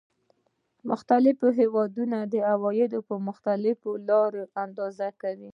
[0.89, 2.17] مختلف هېوادونه
[2.51, 5.49] عواید په مختلفو لارو اندازه کوي